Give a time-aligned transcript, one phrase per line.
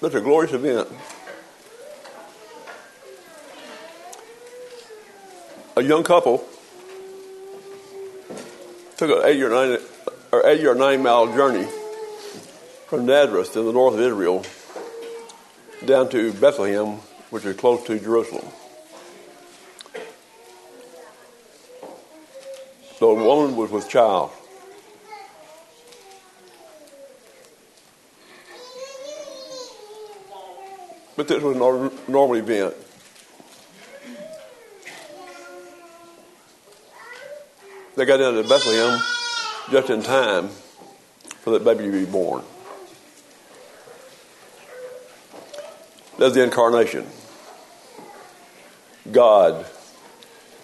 [0.00, 0.88] That's a glorious event.
[5.76, 6.46] A young couple
[8.96, 9.78] took an eight or nine
[10.32, 11.66] or eight or nine mile journey
[12.88, 14.44] from Nazareth in the north of Israel
[15.84, 16.98] down to Bethlehem,
[17.30, 18.46] which is close to Jerusalem.
[22.98, 24.30] So the woman was with child.
[31.16, 31.58] But this was a
[32.10, 32.74] normal event.
[37.96, 39.00] They got down to Bethlehem
[39.70, 40.48] just in time
[41.40, 42.44] for that baby to be born.
[46.18, 47.06] That's the incarnation.
[49.10, 49.66] God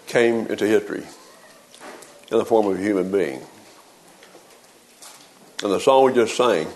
[0.05, 1.03] came into history
[2.31, 3.41] in the form of a human being.
[5.63, 6.67] And the song we just sang,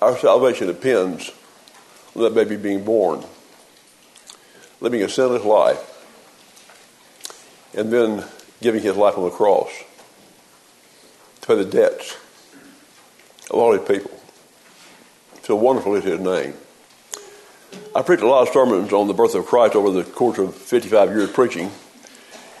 [0.00, 1.30] our salvation depends
[2.14, 3.24] on that baby being born,
[4.80, 5.86] living a sinless life,
[7.74, 8.24] and then
[8.60, 9.70] giving his life on the cross
[11.40, 12.16] to pay the debts
[13.50, 14.10] of all his people.
[15.42, 16.54] So wonderful is his name.
[17.94, 20.54] I preached a lot of sermons on the birth of Christ over the course of
[20.54, 21.70] 55 years preaching.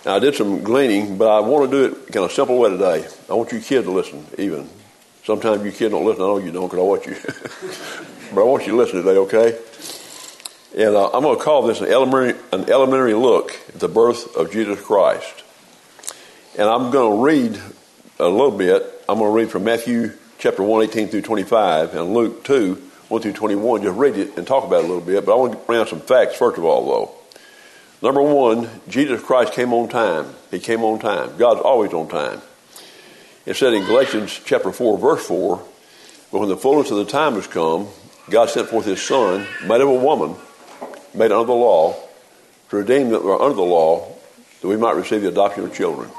[0.04, 2.70] And I did some gleaning, but I want to do it kind of simple way
[2.70, 3.06] today.
[3.28, 4.68] I want you kids to listen, even.
[5.30, 6.24] Sometimes you kids don't listen.
[6.24, 7.14] I know you don't because I watch you.
[8.34, 9.56] but I want you to listen today, okay?
[10.76, 14.34] And uh, I'm going to call this an elementary, an elementary look at the birth
[14.34, 15.44] of Jesus Christ.
[16.58, 17.62] And I'm going to read
[18.18, 18.82] a little bit.
[19.08, 22.74] I'm going to read from Matthew chapter 1, 18 through 25, and Luke 2,
[23.06, 23.82] 1 through 21.
[23.84, 25.24] Just read it and talk about it a little bit.
[25.24, 27.12] But I want to bring out some facts, first of all, though.
[28.02, 30.34] Number one, Jesus Christ came on time.
[30.50, 31.36] He came on time.
[31.36, 32.42] God's always on time.
[33.46, 35.62] It said in Galatians chapter 4, verse 4,
[36.30, 37.88] but when the fullness of the time has come,
[38.28, 40.36] God sent forth his Son, made of a woman,
[41.14, 41.96] made under the law,
[42.68, 44.06] to redeem that were under the law,
[44.60, 46.10] that we might receive the adoption of children.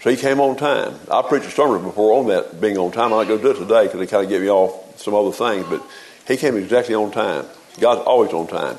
[0.00, 0.94] So he came on time.
[1.10, 3.12] I preached a sermon before on that being on time.
[3.12, 5.14] I'm not going to do it today because it kind of get me off some
[5.14, 5.82] other things, but
[6.28, 7.46] he came exactly on time.
[7.80, 8.78] God's always on time.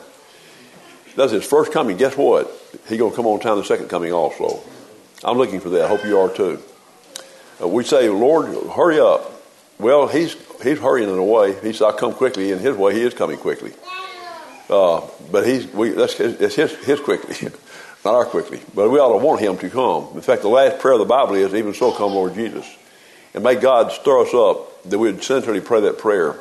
[1.15, 1.97] That's his first coming.
[1.97, 2.49] Guess what?
[2.87, 4.63] He's going to come on time the second coming also.
[5.23, 5.85] I'm looking for that.
[5.85, 6.61] I hope you are too.
[7.63, 9.31] Uh, we say, Lord, hurry up.
[9.79, 11.59] Well, he's he's hurrying in a way.
[11.61, 12.51] He said, I'll come quickly.
[12.51, 13.73] In his way, he is coming quickly.
[14.69, 15.01] Uh,
[15.31, 17.49] but he's we, that's it's his his quickly.
[18.05, 18.61] not our quickly.
[18.73, 20.09] But we ought to want him to come.
[20.15, 22.65] In fact, the last prayer of the Bible is, Even so come, Lord Jesus.
[23.33, 26.39] And may God stir us up that we would sincerely pray that prayer.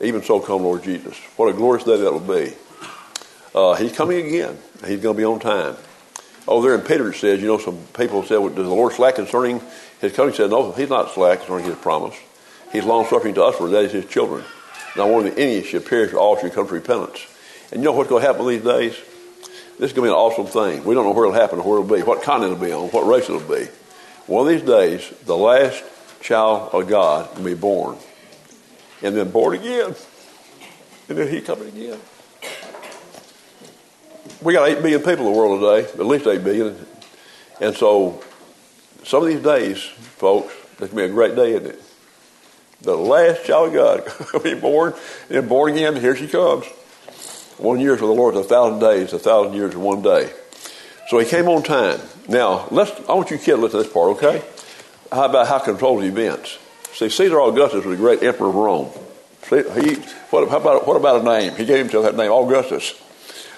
[0.00, 1.16] Even so come, Lord Jesus.
[1.36, 2.54] What a glorious day that will be.
[3.54, 4.58] Uh, he's coming again.
[4.84, 5.76] He's going to be on time.
[6.46, 8.92] Oh, there in Peter it says, you know, some people said, well, does the Lord
[8.92, 9.62] slack concerning
[10.04, 10.34] his coming?
[10.34, 12.16] Said, no, he's not slack concerning his promise.
[12.72, 14.44] He's long suffering to us, for that is his children.
[14.96, 17.26] Not one of any should perish, or all should come to repentance.
[17.72, 18.96] And you know what's going to happen these days?
[19.78, 20.84] This is going to be an awesome thing.
[20.84, 22.88] We don't know where it'll happen or where it'll be, what continent it'll be on,
[22.90, 23.66] what race it'll be.
[24.26, 25.82] One of these days, the last
[26.20, 27.96] child of God will be born.
[29.02, 29.94] And then born again.
[31.08, 31.98] And then he coming again.
[34.40, 36.86] We got 8 billion people in the world today, at least 8 billion.
[37.60, 38.22] And so,
[39.04, 41.82] some of these days, folks, it's going to be a great day, isn't it?
[42.82, 44.94] The last child of God will be born,
[45.30, 46.66] and born again, here she comes.
[47.58, 50.32] One year for the Lord is a thousand days, a thousand years is one day.
[51.08, 52.00] So he came on time.
[52.28, 54.42] Now, let's, I want you kids to listen to this part, okay?
[55.12, 56.58] How about how controls events?
[56.94, 58.90] See, Caesar Augustus was a great emperor of Rome.
[59.44, 59.94] See, he,
[60.30, 61.54] what, how about, what about a name?
[61.54, 62.94] He gave himself that name, Augustus.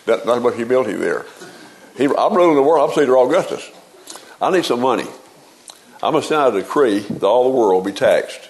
[0.06, 1.24] That, not much humility there.
[1.96, 2.90] He, I'm ruling the world.
[2.90, 3.70] I'm Caesar Augustus.
[4.40, 5.06] I need some money.
[6.06, 8.48] I'm going to send out a decree that all the world be taxed.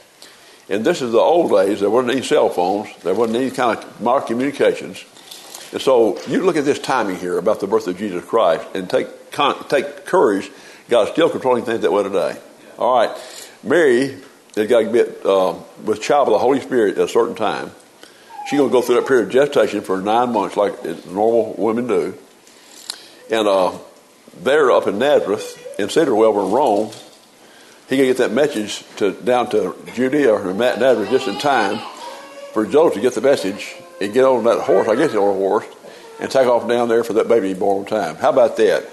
[0.68, 1.80] And this is the old days.
[1.80, 2.94] There wasn't any cell phones.
[2.98, 5.02] There wasn't any kind of modern communications.
[5.72, 8.90] And so you look at this timing here about the birth of Jesus Christ and
[8.90, 9.06] take,
[9.70, 10.50] take courage.
[10.90, 12.36] God's still controlling things that way today.
[12.76, 13.16] All right.
[13.62, 14.18] Mary
[14.54, 17.70] has got to get uh, with child of the Holy Spirit at a certain time.
[18.50, 21.86] She's going to go through that period of gestation for nine months like normal women
[21.86, 22.18] do.
[23.30, 23.78] And uh,
[24.42, 26.90] they're up in Nazareth, in Cedarwell, in Rome.
[27.88, 31.78] He can get that message to down to Judea or Matt Nazareth just in time
[32.52, 35.32] for Joseph to get the message and get on that horse, I guess on a
[35.38, 35.66] horse,
[36.20, 38.16] and take off down there for that baby born on time.
[38.16, 38.84] How about that?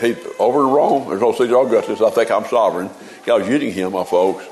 [0.00, 2.00] He over in Rome, there's no Caesar Augustus.
[2.00, 2.88] I think I'm sovereign.
[3.26, 4.44] God was using him, my folks.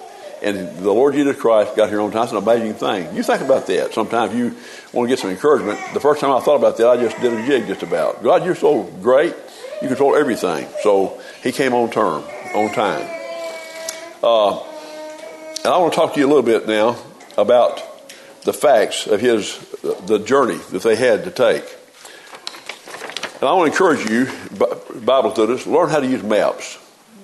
[0.42, 2.24] And the Lord Jesus Christ got here on time.
[2.24, 3.14] It's an amazing thing.
[3.14, 3.94] You think about that.
[3.94, 4.56] Sometimes you
[4.92, 5.78] want to get some encouragement.
[5.94, 8.22] The first time I thought about that, I just did a jig just about.
[8.22, 9.34] God, you're so great.
[9.80, 10.68] You control everything.
[10.82, 12.24] So he came on term,
[12.54, 13.21] on time.
[14.22, 14.60] Uh,
[15.64, 16.96] and I want to talk to you a little bit now
[17.36, 17.82] about
[18.44, 21.64] the facts of his the journey that they had to take.
[23.34, 24.28] And I want to encourage you,
[25.00, 26.78] Bible students, learn how to use maps.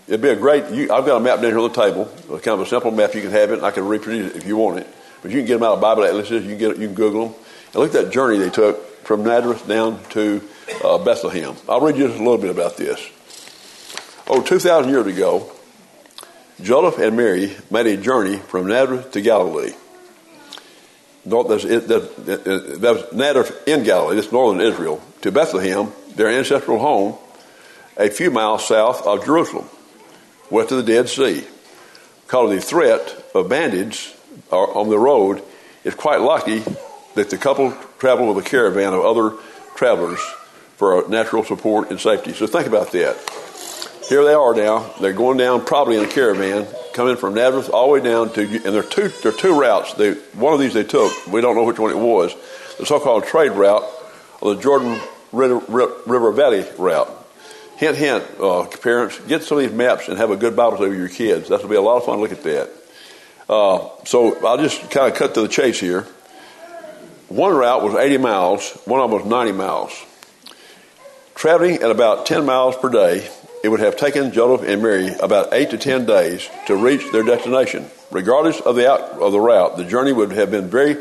[0.09, 0.71] It'd be a great.
[0.73, 3.15] You, I've got a map down here on the table, kind of a simple map.
[3.15, 3.63] You can have it.
[3.63, 4.87] I can reproduce it if you want it.
[5.23, 6.45] But you can get them out of Bible atlases.
[6.45, 6.79] You can get.
[6.79, 7.35] You can Google them
[7.67, 10.43] and look at that journey they took from Nazareth down to
[10.83, 11.55] uh, Bethlehem.
[11.69, 13.01] I'll read you just a little bit about this.
[14.27, 15.51] Oh, 2,000 years ago,
[16.61, 19.73] Joseph and Mary made a journey from Nazareth to Galilee.
[21.27, 27.17] That was Nazareth in Galilee, this northern Israel, to Bethlehem, their ancestral home,
[27.97, 29.69] a few miles south of Jerusalem,
[30.51, 31.45] west of the Dead Sea.
[32.27, 34.15] Because the threat of bandits
[34.51, 35.43] on the road,
[35.85, 36.63] it's quite lucky
[37.15, 39.37] that the couple traveled with a caravan of other
[39.75, 40.21] travelers
[40.77, 42.33] for natural support and safety.
[42.33, 43.17] So think about that.
[44.09, 44.91] Here they are now.
[45.01, 48.41] They're going down probably in a caravan, coming from Nazareth all the way down to,
[48.41, 49.93] and there are two, there are two routes.
[49.95, 51.27] They, one of these they took.
[51.27, 52.35] We don't know which one it was.
[52.79, 53.85] The so-called trade route
[54.41, 54.99] or the Jordan
[55.31, 57.11] River, River Valley route.
[57.77, 60.91] Hint, hint, uh, parents, get some of these maps and have a good Bible study
[60.91, 61.51] with your kids.
[61.51, 62.71] That'll be a lot of fun to look at that.
[63.47, 66.07] Uh, so I'll just kind of cut to the chase here.
[67.29, 69.93] One route was 80 miles, one of them was 90 miles.
[71.35, 73.29] Traveling at about 10 miles per day,
[73.63, 77.23] it would have taken Joseph and Mary about 8 to 10 days to reach their
[77.23, 77.87] destination.
[78.11, 80.97] Regardless of the, out, of the route, the journey would have been very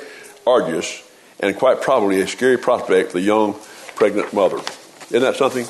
[0.46, 1.04] arduous
[1.40, 3.56] and quite probably a scary prospect for the young
[3.96, 4.58] pregnant mother.
[5.10, 5.66] Isn't that something?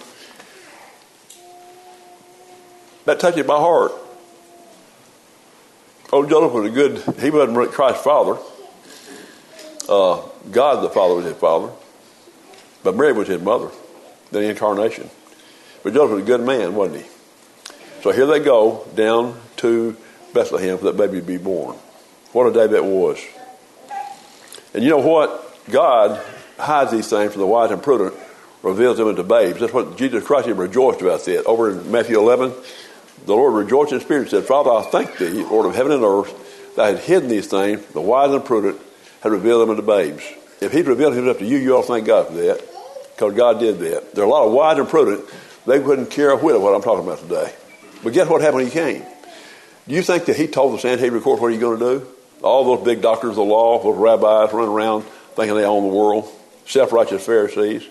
[3.05, 3.91] That touches my heart.
[6.11, 8.37] Old Joseph was a good, he wasn't Christ's father.
[9.89, 11.71] Uh, God the Father was his father,
[12.83, 13.69] but Mary was his mother,
[14.31, 15.09] the incarnation.
[15.87, 17.09] But Joseph was a good man, wasn't he?
[18.01, 19.95] So here they go down to
[20.33, 21.77] Bethlehem for that baby to be born.
[22.33, 23.25] What a day that was.
[24.73, 25.57] And you know what?
[25.71, 26.21] God
[26.59, 28.13] hides these things from the wise and prudent,
[28.63, 29.61] reveals them into babes.
[29.61, 31.45] That's what Jesus Christ rejoiced about that.
[31.45, 32.51] Over in Matthew 11,
[33.25, 36.03] the Lord rejoiced in spirit and said, Father, I thank thee, Lord of heaven and
[36.03, 38.77] earth, that I had hidden these things, the wise and prudent
[39.21, 40.25] had revealed them unto babes.
[40.59, 42.61] If he'd revealed himself to you, you to thank God for that,
[43.15, 44.13] because God did that.
[44.13, 45.23] There are a lot of wise and prudent,
[45.67, 47.53] they wouldn't care a whit of what I'm talking about today.
[48.03, 49.03] But guess what happened when he came?
[49.87, 52.07] Do you think that he told the Sanhedrin court what are you going to do?
[52.41, 55.03] All those big doctors of the law, those rabbis running around
[55.35, 56.27] thinking they own the world,
[56.65, 57.87] self-righteous Pharisees.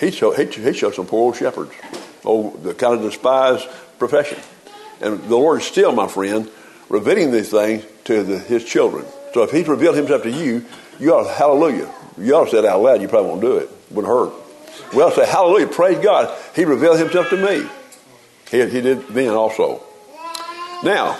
[0.00, 1.72] He showed, he, he showed some poor old shepherds,
[2.24, 3.68] oh, the kind of despised
[3.98, 4.38] profession.
[5.00, 6.50] And the Lord is still, my friend,
[6.88, 9.04] revealing these things to the, his children.
[9.34, 10.64] So if he's revealed himself to you,
[10.98, 11.92] you ought to, hallelujah.
[12.18, 13.00] You ought to say it out loud.
[13.00, 13.70] You probably won't do it.
[13.90, 14.32] Wouldn't hurt.
[14.94, 16.36] We ought to say, hallelujah, praise God.
[16.54, 17.68] He revealed himself to me.
[18.50, 19.82] He, he did then also.
[20.84, 21.18] Now,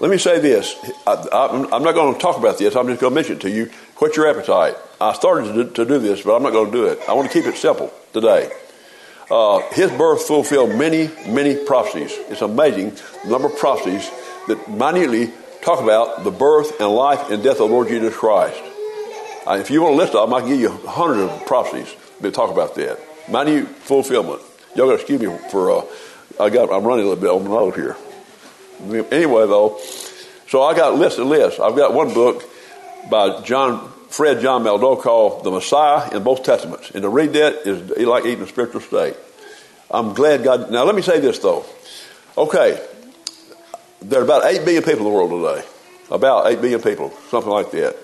[0.00, 0.76] let me say this.
[1.06, 2.76] I, am not going to talk about this.
[2.76, 3.70] I'm just going to mention it to you.
[3.96, 4.76] What's your appetite?
[5.00, 7.00] I started to do, to do this, but I'm not going to do it.
[7.08, 8.50] I want to keep it simple today.
[9.30, 12.12] Uh, his birth fulfilled many, many prophecies.
[12.28, 14.10] It's amazing the number of prophecies
[14.48, 15.32] that minutely
[15.62, 18.60] talk about the birth and life and death of the Lord Jesus Christ.
[19.46, 22.34] Uh, if you want to list them, I can give you hundreds of prophecies that
[22.34, 22.98] talk about that.
[23.28, 24.42] Minute fulfillment.
[24.74, 25.84] Y'all got to excuse me for, uh,
[26.38, 27.96] I got, I'm running a little bit on the nose here.
[29.10, 29.78] Anyway, though,
[30.48, 31.60] so I got list and list.
[31.60, 32.44] I've got one book
[33.10, 36.90] by John Fred John Meldau called The Messiah in both Testaments.
[36.90, 39.16] And to read that is like eating a spiritual steak.
[39.90, 40.70] I'm glad God.
[40.70, 41.64] Now, let me say this, though.
[42.36, 42.82] Okay,
[44.02, 45.66] there are about 8 billion people in the world today.
[46.10, 47.96] About 8 billion people, something like that.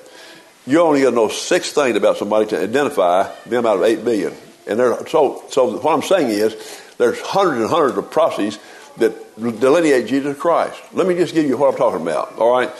[0.67, 4.05] You only got to know six things about somebody to identify them out of 8
[4.05, 4.33] billion.
[4.67, 6.57] And there, so, so what I'm saying is
[6.99, 8.59] there's hundreds and hundreds of prophecies
[8.99, 10.81] that delineate Jesus Christ.
[10.93, 12.71] Let me just give you what I'm talking about, all right?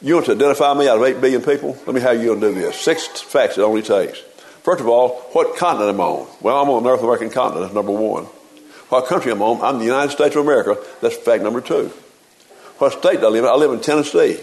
[0.00, 1.76] You want to identify me out of 8 billion people?
[1.86, 2.78] Let me how you going to do this.
[2.78, 4.20] Six facts it only takes.
[4.62, 6.28] First of all, what continent am I on?
[6.40, 7.62] Well, I'm on the North American continent.
[7.62, 8.24] That's number one.
[8.90, 9.60] What country am I'm on?
[9.62, 10.76] I'm the United States of America.
[11.00, 11.92] That's fact number two.
[12.78, 13.50] What state do I live in?
[13.50, 14.38] I live in Tennessee.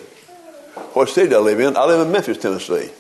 [0.94, 1.78] What city do I live in?
[1.78, 2.92] I live in Memphis, Tennessee.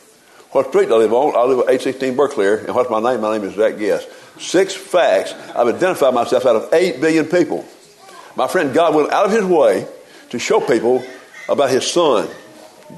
[0.51, 1.35] What street do I live on?
[1.35, 2.47] I live at 816 Berkeley.
[2.47, 3.21] And what's my name?
[3.21, 4.07] My name is Zach Guest.
[4.39, 5.33] Six facts.
[5.55, 7.65] I've identified myself out of 8 billion people.
[8.35, 9.87] My friend, God went out of his way
[10.29, 11.03] to show people
[11.49, 12.29] about his son.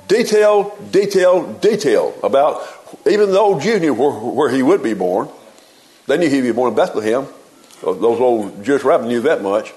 [0.08, 2.62] Detail, detail, detail about
[3.06, 5.30] even the old Jews knew where, where he would be born.
[6.08, 7.28] They knew he'd be born in Bethlehem.
[7.82, 9.74] Those old Jewish rabbis knew that much.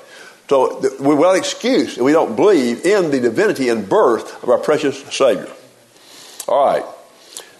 [0.50, 5.47] So without excuse, we don't believe in the divinity and birth of our precious Savior.
[6.49, 6.85] All right.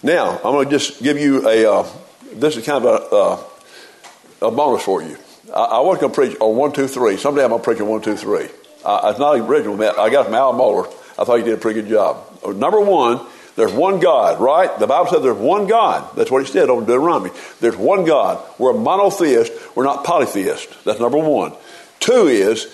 [0.03, 1.87] Now, I'm going to just give you a, uh,
[2.33, 5.15] this is kind of a, uh, a bonus for you.
[5.55, 7.15] I, I was going to preach on one, two, three.
[7.15, 8.49] Someday I'm going to preach on one, two, three.
[8.83, 9.81] Uh, it's not original.
[9.81, 10.87] I got it from Al Mohler.
[11.17, 12.17] I thought he did a pretty good job.
[12.45, 14.79] Number one, There's one God, right?
[14.79, 16.15] The Bible says there's one God.
[16.15, 17.31] That's what he said over Deuteronomy.
[17.59, 18.43] There's one God.
[18.57, 19.51] We're a monotheist.
[19.75, 20.83] We're not polytheist.
[20.85, 21.53] That's number one.
[22.01, 22.67] Two is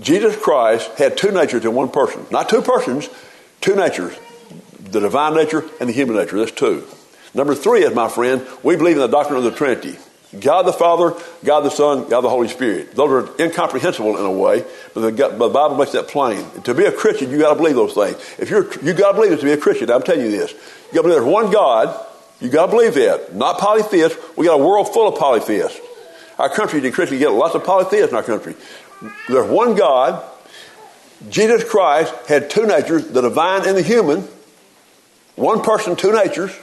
[0.00, 2.26] Jesus Christ had two natures in one person.
[2.30, 3.08] Not two persons,
[3.60, 4.18] two natures.
[4.80, 6.38] The divine nature and the human nature.
[6.38, 6.84] That's two.
[7.34, 9.96] Number three is, my friend, we believe in the doctrine of the Trinity.
[10.38, 12.94] God the Father, God the Son, God the Holy Spirit.
[12.94, 16.44] Those are incomprehensible in a way, but the, but the Bible makes that plain.
[16.62, 18.16] To be a Christian, you got to believe those things.
[18.38, 19.90] If you're, you got to believe it to be a Christian.
[19.90, 20.52] I'm telling you this.
[20.52, 22.06] You got to believe there's one God.
[22.40, 23.34] You got to believe that.
[23.34, 24.18] Not polytheists.
[24.36, 25.80] We got a world full of polytheists.
[26.40, 28.54] Our country, the Christian, get lots of polytheists in our country.
[29.28, 30.24] There's one God.
[31.28, 34.26] Jesus Christ had two natures, the divine and the human.
[35.36, 36.58] One person, two natures.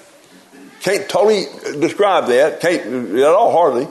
[0.82, 1.46] Can't totally
[1.80, 2.60] describe that.
[2.60, 3.88] Can't at all, hardly.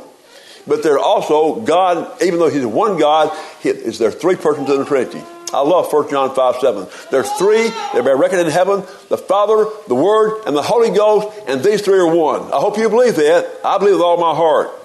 [0.66, 4.84] But they're also God, even though He's one God, is there three persons in the
[4.84, 5.22] Trinity.
[5.52, 6.88] I love 1 John 5 7.
[7.12, 11.62] There's three, they're reckoned in heaven the Father, the Word, and the Holy Ghost, and
[11.62, 12.42] these three are one.
[12.52, 13.60] I hope you believe that.
[13.64, 14.82] I believe with all my heart.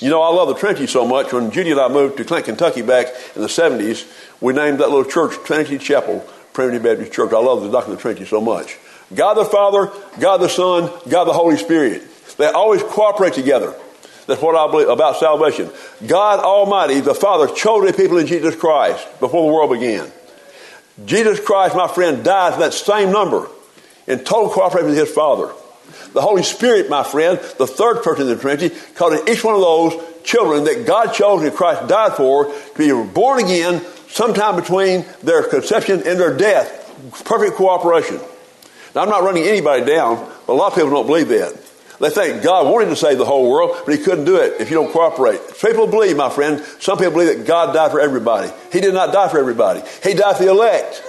[0.00, 1.32] You know, I love the Trinity so much.
[1.32, 4.88] When Judy and I moved to Clinton, Kentucky back in the 70s, we named that
[4.88, 7.32] little church Trinity Chapel, Primitive Baptist Church.
[7.32, 8.78] I love the doctrine of the Trinity so much.
[9.14, 12.02] God the Father, God the Son, God the Holy Spirit.
[12.38, 13.74] They always cooperate together.
[14.26, 15.70] That's what I believe about salvation.
[16.06, 20.10] God Almighty, the Father, chose the people in Jesus Christ before the world began.
[21.04, 23.48] Jesus Christ, my friend, died for that same number
[24.06, 25.52] in total cooperation with his Father.
[26.12, 29.60] The Holy Spirit, my friend, the third person in the Trinity, causing each one of
[29.60, 35.04] those children that God chose and Christ died for to be born again sometime between
[35.22, 36.76] their conception and their death.
[37.24, 38.20] Perfect cooperation.
[38.94, 40.16] Now, I'm not running anybody down,
[40.46, 41.56] but a lot of people don't believe that.
[42.00, 44.70] They think God wanted to save the whole world, but He couldn't do it if
[44.70, 45.38] you don't cooperate.
[45.60, 48.50] People believe, my friend, some people believe that God died for everybody.
[48.72, 49.82] He did not die for everybody.
[50.02, 51.04] He died for the elect.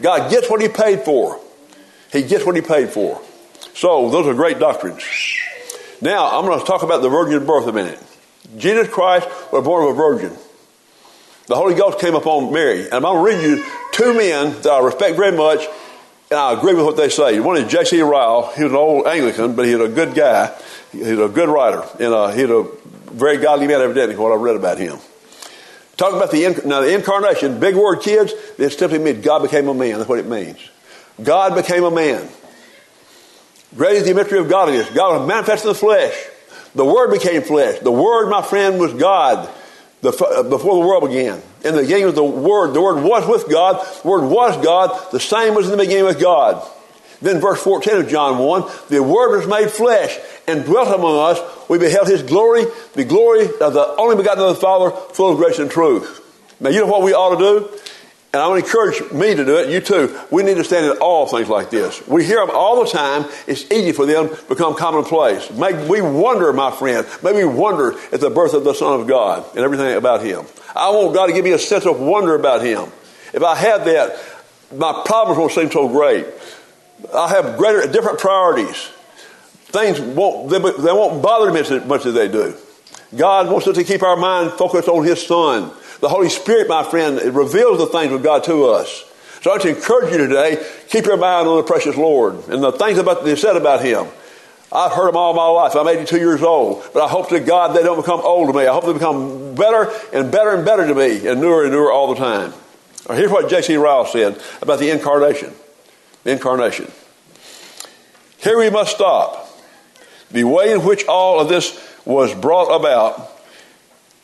[0.00, 1.40] God gets what He paid for.
[2.12, 3.20] He gets what He paid for.
[3.74, 5.02] So, those are great doctrines.
[6.00, 7.98] Now, I'm going to talk about the virgin birth a minute.
[8.58, 10.36] Jesus Christ was born of a virgin.
[11.46, 12.84] The Holy Ghost came upon Mary.
[12.84, 15.66] And I'm going to read you two men that I respect very much
[16.32, 17.38] and I agree with what they say.
[17.40, 18.00] One is J.C.
[18.00, 18.50] Ryle.
[18.56, 20.50] He was an old Anglican, but he was a good guy.
[20.90, 24.32] He was a good writer, and uh, he was a very godly man, evidently, what
[24.32, 24.96] I read about him.
[25.98, 29.74] Talking about the, now the incarnation, big word, kids, it simply means God became a
[29.74, 29.98] man.
[29.98, 30.56] That's what it means.
[31.22, 32.26] God became a man.
[33.76, 34.90] Great is the mystery of godliness.
[34.90, 36.14] God was manifested in the flesh.
[36.74, 37.78] The Word became flesh.
[37.80, 39.48] The Word, my friend, was God
[40.02, 41.40] the, uh, before the world began.
[41.64, 42.74] In the beginning was the Word.
[42.74, 43.86] The Word was with God.
[44.02, 45.12] The Word was God.
[45.12, 46.66] The same was in the beginning with God.
[47.22, 51.68] Then verse 14 of John 1, the Word was made flesh and dwelt among us.
[51.68, 52.64] We beheld His glory,
[52.94, 56.18] the glory of the only begotten of the Father, full of grace and truth.
[56.60, 57.78] Now you know what we ought to do?
[58.34, 60.18] And I want to encourage me to do it, you too.
[60.30, 62.06] We need to stand in all things like this.
[62.08, 63.26] We hear them all the time.
[63.46, 65.50] It's easy for them to become commonplace.
[65.50, 69.06] Make we wonder, my friend, maybe we wonder at the birth of the Son of
[69.06, 70.46] God and everything about Him.
[70.74, 72.90] I want God to give me a sense of wonder about Him.
[73.34, 74.18] If I have that,
[74.74, 76.26] my problems won't seem so great.
[77.14, 78.88] I have greater, different priorities.
[79.66, 82.54] Things won't, they, they won't bother me as much as they do.
[83.14, 85.70] God wants us to keep our mind focused on His Son
[86.02, 89.04] the Holy Spirit, my friend, reveals the things of God to us.
[89.40, 92.60] So I want to encourage you today, keep your mind on the precious Lord and
[92.60, 94.08] the things about they said about Him.
[94.72, 95.76] I've heard them all my life.
[95.76, 98.66] I'm 82 years old, but I hope to God they don't become old to me.
[98.66, 101.92] I hope they become better and better and better to me and newer and newer
[101.92, 102.52] all the time.
[103.08, 103.76] Now, here's what J.C.
[103.76, 105.54] Ryle said about the incarnation.
[106.24, 106.90] The incarnation.
[108.38, 109.56] Here we must stop.
[110.32, 113.30] The way in which all of this was brought about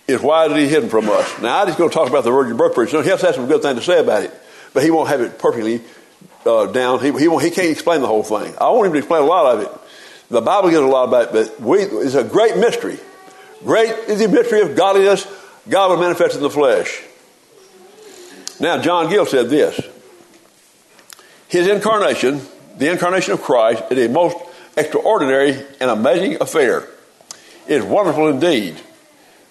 [0.06, 1.40] is why did he hidden from us?
[1.40, 3.02] Now, I'm just going to talk about the virgin birth preaching.
[3.02, 4.34] He has to have some good thing to say about it,
[4.72, 5.82] but he won't have it perfectly
[6.46, 7.00] uh, down.
[7.00, 8.54] He, he, he, can't explain the whole thing.
[8.58, 9.70] I want him to explain a lot of it.
[10.30, 12.98] The Bible gives a lot about it, but we, it's a great mystery.
[13.64, 15.26] Great is the mystery of godliness.
[15.68, 17.02] God was manifested in the flesh.
[18.60, 19.78] Now, John Gill said this
[21.48, 22.40] His incarnation,
[22.76, 24.36] the incarnation of Christ, is a most
[24.76, 26.88] extraordinary and amazing affair.
[27.68, 28.80] Is wonderful indeed.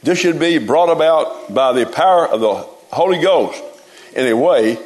[0.01, 2.53] This should be brought about by the power of the
[2.95, 3.61] Holy Ghost
[4.15, 4.77] in a way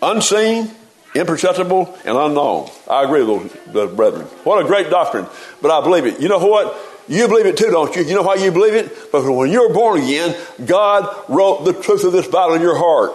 [0.00, 0.70] unseen,
[1.14, 2.70] imperceptible, and unknown.
[2.88, 4.26] I agree with those, brethren.
[4.44, 5.26] What a great doctrine.
[5.60, 6.20] But I believe it.
[6.20, 6.76] You know what?
[7.08, 8.04] You believe it too, don't you?
[8.04, 8.88] You know why you believe it?
[8.88, 12.78] Because when you were born again, God wrote the truth of this Bible in your
[12.78, 13.12] heart.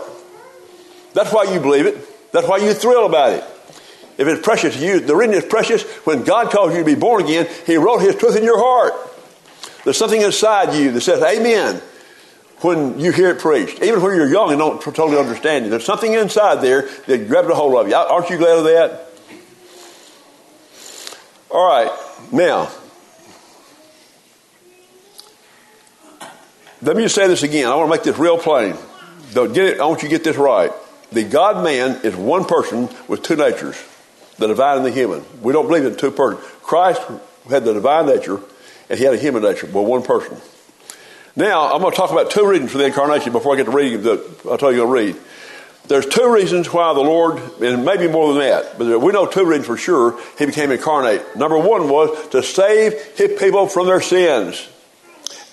[1.14, 2.32] That's why you believe it.
[2.32, 3.44] That's why you thrill about it.
[4.18, 6.96] If it's precious to you, the reason it's precious, when God calls you to be
[6.96, 8.94] born again, He wrote His truth in your heart.
[9.88, 11.82] There's something inside you that says, Amen,
[12.60, 13.82] when you hear it preached.
[13.82, 15.70] Even when you're young and don't totally understand it.
[15.70, 17.96] There's something inside there that grabs a hold of you.
[17.96, 19.08] Aren't you glad of that?
[21.50, 21.90] All right,
[22.34, 22.70] now,
[26.82, 27.68] let me just say this again.
[27.68, 28.76] I want to make this real plain.
[29.32, 30.72] Don't get it, I want you to get this right.
[31.14, 33.82] The God man is one person with two natures,
[34.38, 35.24] the divine and the human.
[35.42, 36.44] We don't believe in two persons.
[36.62, 37.02] Christ
[37.50, 38.42] had the divine nature
[38.90, 40.38] and he had a human nature, Well, one person.
[41.36, 43.72] Now, I'm going to talk about two reasons for the incarnation before I get to
[43.72, 45.16] reading the, I'll tell you to read.
[45.88, 49.46] There's two reasons why the Lord, and maybe more than that, but we know two
[49.46, 51.36] reasons for sure he became incarnate.
[51.36, 54.68] Number one was to save his people from their sins.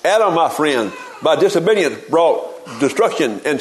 [0.05, 3.61] Adam, my friend, by disobedience brought destruction and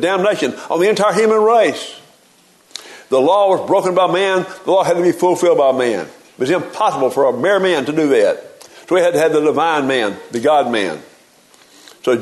[0.00, 2.00] damnation on the entire human race.
[3.08, 6.06] The law was broken by man, the law had to be fulfilled by man.
[6.06, 8.53] It was impossible for a mere man to do that.
[8.88, 11.00] So we had to have the divine man, the God man.
[12.02, 12.20] So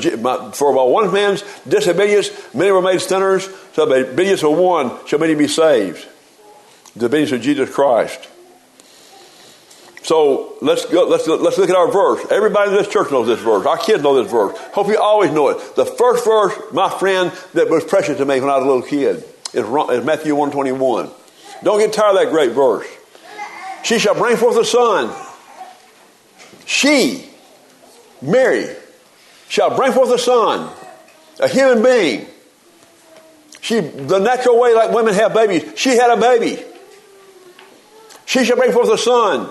[0.51, 3.49] for by one man's disobedience, many were made sinners.
[3.73, 6.07] So by obedience of one shall many be saved.
[6.95, 8.29] The obedience of Jesus Christ.
[10.03, 12.25] So let's go, let's let's look at our verse.
[12.29, 13.65] Everybody in this church knows this verse.
[13.65, 14.57] Our kids know this verse.
[14.73, 15.75] Hope you always know it.
[15.75, 18.81] The first verse, my friend, that was precious to me when I was a little
[18.81, 21.09] kid is, is Matthew one twenty one.
[21.63, 22.85] Don't get tired of that great verse.
[23.83, 25.13] She shall bring forth a son.
[26.73, 27.29] She,
[28.21, 28.67] Mary,
[29.47, 30.73] shall bring forth a son,
[31.39, 32.27] a human being.
[33.61, 36.61] She, the natural way like women have babies, she had a baby.
[38.25, 39.49] She shall bring forth a son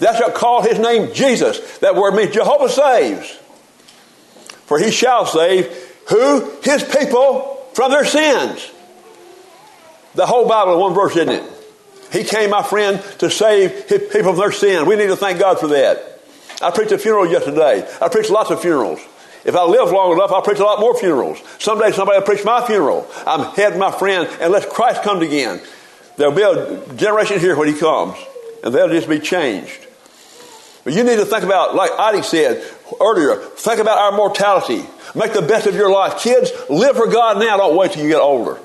[0.00, 1.78] Thou shalt call his name Jesus.
[1.78, 3.38] That word means Jehovah saves.
[4.64, 5.66] For he shall save
[6.08, 6.50] who?
[6.62, 8.68] His people from their sins.
[10.14, 11.44] The whole Bible in one verse, isn't it?
[12.12, 14.86] He came, my friend, to save his people from their sin.
[14.86, 16.09] We need to thank God for that.
[16.60, 17.88] I preached a funeral yesterday.
[18.00, 19.00] I preached lots of funerals.
[19.44, 21.40] If I live long enough, I'll preach a lot more funerals.
[21.58, 23.06] Someday somebody will preach my funeral.
[23.26, 25.60] I'm head, my friend, unless Christ comes again.
[26.16, 28.18] There'll be a generation here when he comes,
[28.62, 29.86] and they'll just be changed.
[30.84, 32.62] But you need to think about, like Adi said
[33.00, 34.84] earlier, think about our mortality.
[35.14, 36.20] Make the best of your life.
[36.20, 37.56] Kids, live for God now.
[37.56, 38.58] Don't wait till you get older.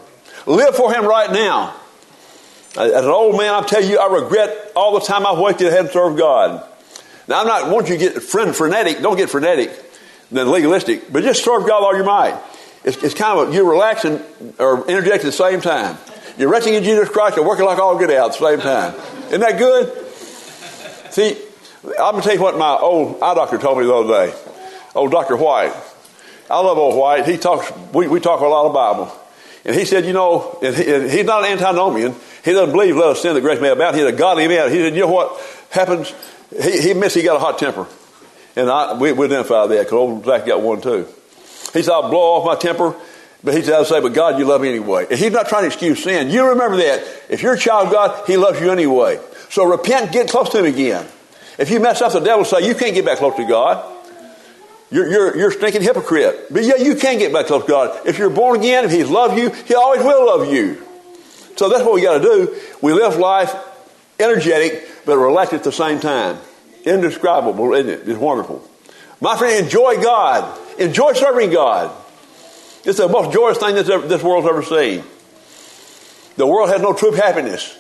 [0.46, 1.76] Live for Him right now.
[2.78, 5.86] As an old man, I'm telling you, I regret all the time I waited ahead
[5.86, 6.68] and served God.
[7.28, 9.02] Now, I'm not wanting you get friend frenetic.
[9.02, 9.72] Don't get frenetic,
[10.32, 12.40] then legalistic, but just serve God all your might.
[12.84, 14.22] It's, it's kind of a, you're relaxing
[14.60, 15.98] or interjecting at the same time.
[16.38, 18.94] You're resting in Jesus Christ and working like all get out at the same time.
[19.28, 20.06] Isn't that good?
[21.12, 21.38] See,
[21.84, 24.38] I'm going to tell you what my old eye doctor told me the other day.
[24.94, 25.36] Old Dr.
[25.36, 25.74] White.
[26.50, 27.26] I love old White.
[27.26, 29.12] He talks, we, we talk a lot of Bible.
[29.66, 32.14] And he said, you know, and he, and he's not an antinomian.
[32.44, 33.96] He doesn't believe let us sin that grace may abound.
[33.96, 34.70] He's a godly man.
[34.70, 36.14] He said, you know what happens?
[36.50, 37.88] He, he admits he got a hot temper.
[38.56, 41.08] And I, we, we identify that because old Zach got one too.
[41.74, 42.96] He said, I'll blow off my temper.
[43.44, 45.06] But he said, I'll say, but God, you love me anyway.
[45.10, 46.32] And he's not trying to excuse sin.
[46.32, 47.06] You remember that.
[47.30, 49.20] If you're a child of God, he loves you anyway.
[49.50, 51.06] So repent, get close to him again.
[51.60, 53.94] If you mess up, the devil say, you can't get back close to God.
[54.90, 56.48] You're, you're, you're a stinking hypocrite.
[56.52, 58.08] But yeah, you can get back close to God.
[58.08, 60.82] If you're born again, if He's loved you, He always will love you.
[61.56, 62.60] So that's what we got to do.
[62.82, 63.54] We live life
[64.20, 66.38] energetic, but relaxed at the same time.
[66.84, 68.08] Indescribable, isn't it?
[68.08, 68.68] It's wonderful.
[69.22, 70.60] My friend, enjoy God.
[70.80, 71.92] Enjoy serving God.
[72.84, 75.04] It's the most joyous thing that this world's ever seen.
[76.38, 77.76] The world has no true happiness.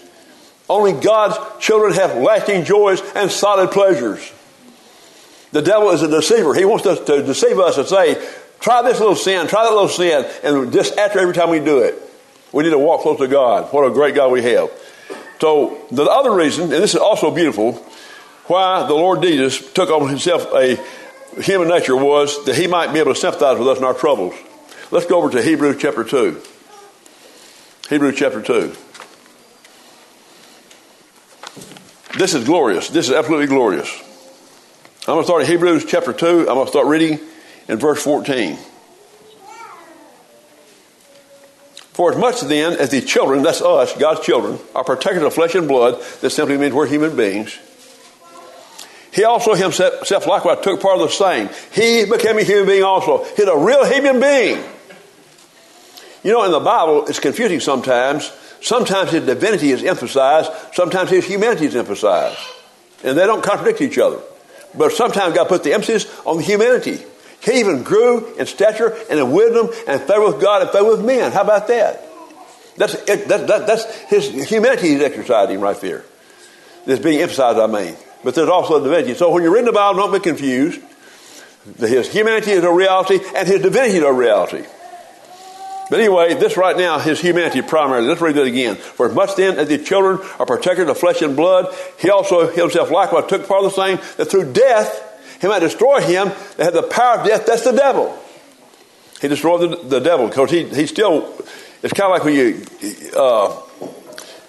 [0.67, 4.32] Only God's children have lasting joys and solid pleasures.
[5.52, 6.54] The devil is a deceiver.
[6.54, 8.15] He wants us to deceive us and say,
[8.60, 11.80] try this little sin, try that little sin, and just after every time we do
[11.80, 12.02] it.
[12.52, 13.71] We need to walk close to God.
[13.71, 14.71] What a great God we have.
[15.39, 17.74] So the other reason, and this is also beautiful,
[18.48, 20.80] why the Lord Jesus took on himself a
[21.41, 24.34] human nature was that he might be able to sympathize with us in our troubles.
[24.91, 26.41] Let's go over to Hebrews chapter 2.
[27.89, 28.76] Hebrews chapter 2.
[32.17, 32.88] This is glorious.
[32.89, 33.91] This is absolutely glorious.
[35.02, 36.41] I'm going to start in Hebrews chapter 2.
[36.41, 37.19] I'm going to start reading
[37.67, 38.58] in verse 14.
[41.95, 45.55] For as much then as the children, that's us, God's children, are partakers of flesh
[45.55, 47.58] and blood, that simply means we're human beings.
[49.13, 51.49] He also himself likewise took part of the same.
[51.71, 53.23] He became a human being also.
[53.36, 54.62] He's a real human being.
[56.21, 58.29] You know, in the Bible, it's confusing sometimes
[58.65, 62.39] Sometimes his divinity is emphasized, sometimes his humanity is emphasized.
[63.03, 64.19] And they don't contradict each other.
[64.73, 66.99] But sometimes God put the emphasis on the humanity.
[67.45, 71.05] He even grew in stature and in wisdom and favor with God and favor with
[71.05, 71.31] men.
[71.31, 72.03] How about that?
[72.75, 76.03] That's, it, that, that, that's his humanity is exercising right there.
[76.86, 77.95] That's being emphasized, I mean.
[78.23, 79.13] But there's also a divinity.
[79.13, 80.81] So when you read the Bible, don't be confused.
[81.79, 84.65] His humanity is a reality and his divinity is a reality.
[85.89, 88.08] But anyway, this right now, his humanity primarily.
[88.08, 88.75] Let's read it again.
[88.75, 92.49] For as much then as the children are protected of flesh and blood, he also
[92.51, 95.14] himself likewise took part of the same, that through death
[95.45, 97.45] he might destroy him that had the power of death.
[97.45, 98.17] That's the devil.
[99.21, 101.38] He destroyed the, the devil because he, he still,
[101.84, 102.65] it's kind of like when you
[103.15, 103.62] uh,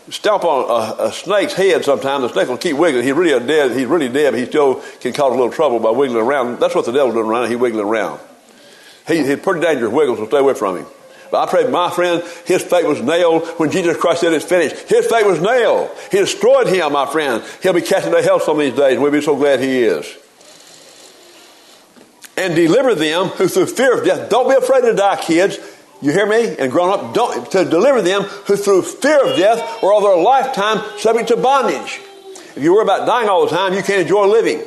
[0.09, 3.04] stomp on a, a, snake's head sometimes, the snake will keep wiggling.
[3.04, 3.76] He's really dead.
[3.76, 6.61] He's really dead, but he still can cause a little trouble by wiggling around.
[6.61, 7.50] That's what the devil's doing around.
[7.50, 8.18] He's wiggling around.
[9.06, 10.87] He, he's pretty dangerous wiggles, so stay away from him.
[11.30, 14.76] But I pray, my friend, his fate was nailed when Jesus Christ said it's finished.
[14.88, 15.90] His fate was nailed.
[16.11, 17.44] He destroyed him, my friend.
[17.62, 18.98] He'll be cast into hell some of these days.
[18.98, 20.06] We'll be so glad he is.
[22.37, 25.59] And deliver them who through fear of death, don't be afraid to die, kids.
[26.03, 26.57] You hear me?
[26.59, 30.22] And grown up, don't, to deliver them who through fear of death were all their
[30.22, 32.01] lifetime subject to bondage.
[32.55, 34.62] If you worry about dying all the time, you can't enjoy living.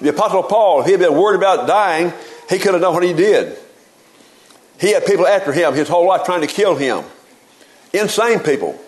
[0.00, 2.12] The Apostle Paul, if he had been worried about dying,
[2.48, 3.56] he could have done what he did.
[4.80, 7.04] He had people after him his whole life trying to kill him.
[7.92, 8.80] Insane people.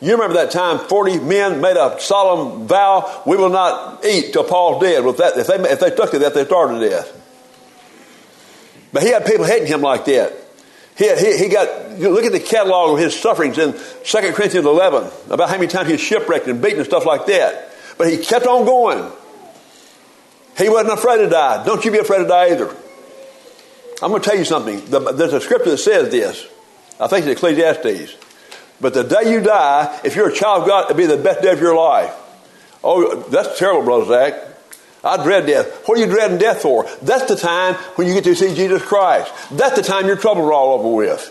[0.00, 4.44] You remember that time 40 men made a solemn vow, we will not eat till
[4.44, 5.04] Paul's dead.
[5.04, 7.20] If, that, if, they, if they took to that, they started to death.
[8.92, 10.32] But he had people hating him like that.
[10.96, 13.78] He, he, he got, look at the catalog of his sufferings in 2
[14.32, 17.72] Corinthians 11, about how many times he was shipwrecked and beaten and stuff like that.
[17.98, 19.10] But he kept on going.
[20.56, 21.64] He wasn't afraid to die.
[21.64, 22.68] Don't you be afraid to die either.
[24.02, 24.84] I'm going to tell you something.
[24.86, 26.46] There's a scripture that says this.
[27.00, 28.16] I think it's Ecclesiastes.
[28.80, 31.42] But the day you die, if you're a child of God, it'll be the best
[31.42, 32.12] day of your life.
[32.82, 34.48] Oh, that's terrible, Brother Zach.
[35.02, 35.86] I dread death.
[35.86, 36.86] What are you dreading death for?
[37.02, 39.30] That's the time when you get to see Jesus Christ.
[39.50, 41.30] That's the time your troubles are all over with.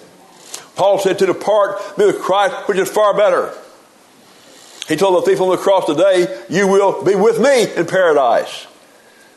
[0.75, 3.53] Paul said to depart be with Christ, which is far better.
[4.88, 8.67] He told the thief on the cross today, you will be with me in paradise.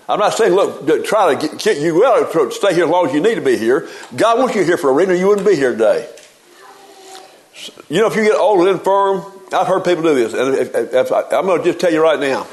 [0.08, 3.20] I'm not saying, look, try to get, you well stay here as long as you
[3.20, 3.88] need to be here.
[4.14, 6.08] God wants you here for a reason, you wouldn't be here today.
[7.88, 10.74] You know, if you get old and infirm, I've heard people do this, and if,
[10.74, 12.46] if, if I, I'm going to just tell you right now.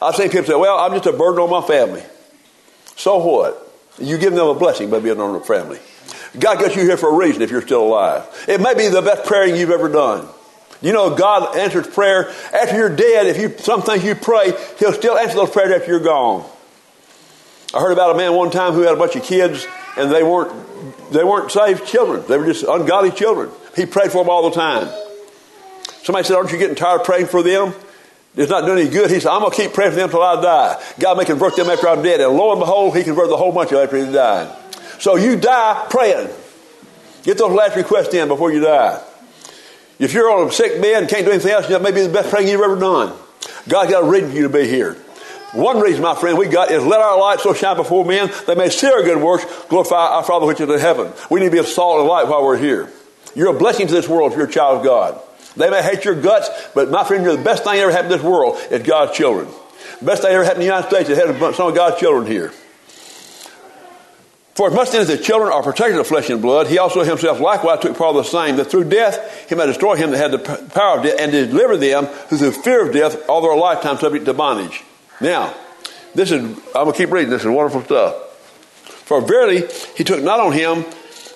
[0.00, 2.02] I've seen people say, well, I'm just a burden on my family.
[2.96, 3.72] So what?
[3.98, 5.78] You give them a blessing by being on the family.
[6.38, 8.26] God got you here for a reason if you're still alive.
[8.48, 10.26] It may be the best praying you've ever done.
[10.80, 13.26] You know, God answers prayer after you're dead.
[13.26, 16.44] If you some things you pray, He'll still answer those prayers after you're gone.
[17.72, 20.24] I heard about a man one time who had a bunch of kids, and they
[20.24, 20.52] weren't
[21.12, 22.24] they weren't saved children.
[22.26, 23.50] They were just ungodly children.
[23.74, 24.88] He prayed for them all the time.
[26.02, 27.74] Somebody said, "Aren't you getting tired of praying for them?"
[28.34, 29.10] It's not doing any good.
[29.10, 30.82] He said, I'm going to keep praying for them until I die.
[30.98, 32.20] God may convert them after I'm dead.
[32.20, 34.56] And lo and behold, he converted the whole bunch of them after he died.
[35.00, 36.30] So you die praying.
[37.24, 39.02] Get those last requests in before you die.
[39.98, 42.12] If you're on a sick bed and can't do anything else, that may be the
[42.12, 43.14] best praying you've ever done.
[43.68, 44.94] God's got a reason for you to be here.
[45.52, 48.46] One reason, my friend, we got is let our light so shine before men that
[48.46, 51.12] they may see our good works, glorify our Father which is in heaven.
[51.30, 52.90] We need to be a salt and light while we're here.
[53.34, 55.20] You're a blessing to this world if you're a child of God.
[55.56, 58.18] They may hate your guts, but my friend, you're the best thing ever happened in
[58.18, 59.48] this world is God's children.
[60.00, 62.26] The best thing ever happened in the United States is having some of God's children
[62.26, 62.52] here.
[64.54, 67.02] For as much then as the children are protected of flesh and blood, he also
[67.04, 70.18] himself likewise took part of the same, that through death he might destroy him that
[70.18, 70.38] had the
[70.74, 74.26] power of death, and deliver them who through fear of death all their lifetime subject
[74.26, 74.82] to bondage.
[75.20, 75.54] Now,
[76.14, 78.14] this is, I'm going to keep reading, this is wonderful stuff.
[79.06, 79.62] For verily,
[79.96, 80.84] he took not on him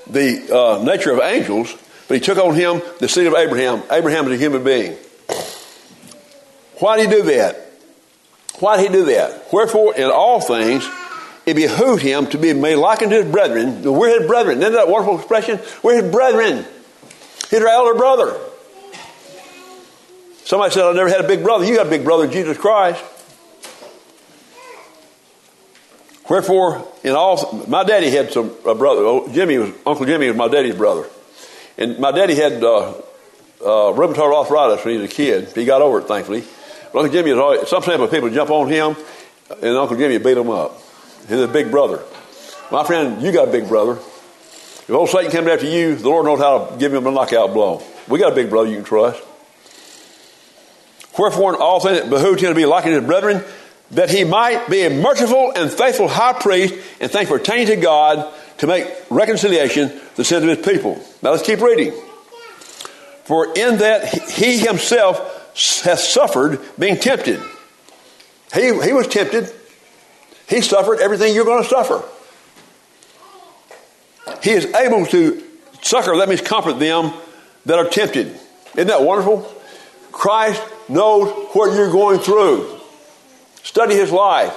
[0.07, 1.75] the uh, nature of angels,
[2.09, 3.83] but he took on him the seed of Abraham.
[3.91, 4.97] Abraham is a human being.
[6.79, 7.57] Why did he do that?
[8.59, 9.53] Why did he do that?
[9.53, 10.89] Wherefore, in all things,
[11.47, 13.83] it behooved him to be made like unto his brethren.
[13.83, 14.59] We're his brethren.
[14.59, 15.61] Isn't that wonderful expression?
[15.83, 16.65] We're his brethren.
[17.51, 18.39] He's our elder brother.
[20.45, 21.65] Somebody said, I never had a big brother.
[21.65, 23.03] You got a big brother, Jesus Christ.
[26.29, 29.03] Wherefore, in all, my daddy had some a brother.
[29.03, 31.09] Oh, Jimmy was Uncle Jimmy was my daddy's brother.
[31.79, 35.49] And my daddy had uh, uh, rheumatoid arthritis when he was a kid.
[35.55, 36.45] He got over it, thankfully.
[36.93, 38.97] But Uncle Jimmy always, sometimes people jump on him,
[39.51, 40.81] and Uncle Jimmy beat him up.
[41.29, 42.03] He's a big brother.
[42.71, 43.93] My friend, you got a big brother.
[43.93, 47.53] If old Satan comes after you, the Lord knows how to give him a knockout
[47.53, 47.83] blow.
[48.09, 49.23] We got a big brother you can trust.
[51.19, 53.43] Wherefore, in all things it behooved him to be like his brethren,
[53.93, 58.33] that he might be a merciful and faithful high priest and things pertaining to God
[58.59, 61.03] to make reconciliation the sins of his people.
[61.23, 61.93] Now let's keep reading.
[63.25, 65.19] For in that he himself
[65.83, 67.41] has suffered being tempted.
[68.55, 69.53] He, he was tempted.
[70.49, 72.03] He suffered everything you're going to suffer.
[74.43, 75.43] He is able to
[75.83, 77.13] succor, that means comfort them
[77.65, 78.39] that are tempted.
[78.75, 79.53] Isn't that wonderful?
[80.13, 82.81] Christ knows what you're going through.
[83.63, 84.57] Study his life.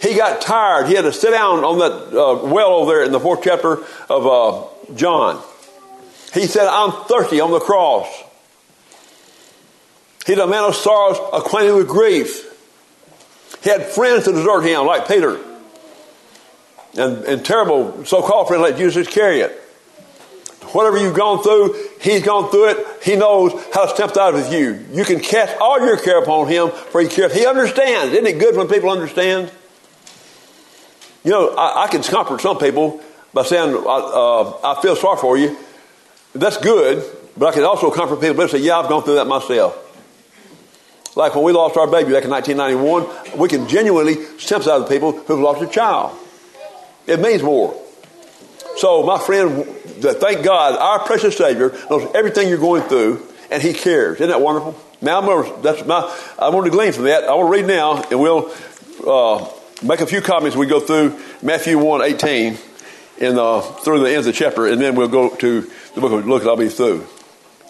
[0.00, 0.86] He got tired.
[0.86, 3.84] He had to sit down on that uh, well over there in the fourth chapter
[4.08, 5.42] of uh, John.
[6.32, 8.06] He said, I'm thirsty on the cross.
[10.26, 12.46] He's a man of sorrows, acquainted with grief.
[13.62, 15.38] He had friends to desert him, like Peter,
[16.96, 19.52] and, and terrible so called friends like Judas Iscariot.
[20.72, 22.86] Whatever you've gone through, he's gone through it.
[23.02, 24.86] He knows how to step sympathize with you.
[24.92, 27.34] You can cast all your care upon him, for he cares.
[27.34, 28.12] He understands.
[28.12, 29.50] Isn't it good when people understand?
[31.24, 33.00] You know, I, I can comfort some people
[33.32, 35.56] by saying, uh, I feel sorry for you.
[36.34, 37.04] That's good,
[37.36, 39.86] but I can also comfort people by saying, yeah, I've gone through that myself.
[41.16, 45.12] Like when we lost our baby back in 1991, we can genuinely sympathize with people
[45.12, 46.16] who've lost a child.
[47.06, 47.76] It means more.
[48.76, 53.74] So, my friend, thank God, our precious Savior knows everything you're going through, and He
[53.74, 54.16] cares.
[54.16, 54.78] Isn't that wonderful?
[55.02, 57.24] Now, I'm gonna, I to glean from that.
[57.24, 58.52] I want to read now, and we'll
[59.06, 59.50] uh,
[59.82, 60.56] make a few comments.
[60.56, 62.58] We go through Matthew 1 18
[63.20, 65.60] and uh, through the end of the chapter, and then we'll go to
[65.94, 67.06] the book of Luke, I'll be through.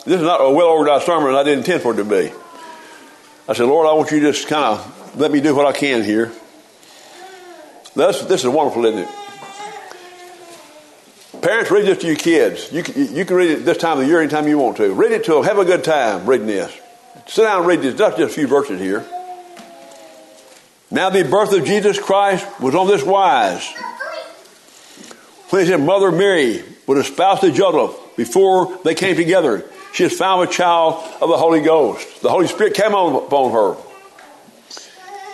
[0.06, 2.32] This is not a well organized sermon, I didn't intend for it to be.
[3.48, 5.72] I said, Lord, I want you to just kind of let me do what I
[5.72, 6.32] can here.
[7.96, 9.08] This, this is wonderful, isn't it?
[11.42, 12.70] Parents, read this to your kids.
[12.70, 14.92] You can, you can read it this time of the year anytime you want to.
[14.92, 15.44] Read it to them.
[15.44, 16.72] Have a good time reading this.
[17.26, 17.98] Sit down and read this.
[17.98, 19.04] Not just a few verses here.
[20.90, 23.66] Now the birth of Jesus Christ was on this wise.
[25.50, 30.48] When his mother Mary was espoused to Joseph before they came together, she was found
[30.48, 32.22] a child of the Holy Ghost.
[32.22, 33.76] The Holy Spirit came upon her.